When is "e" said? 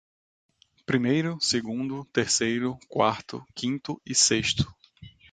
4.03-4.15